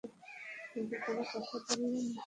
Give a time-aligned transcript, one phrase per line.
[0.71, 2.19] কিন্তু কোনো কথা বললেন না।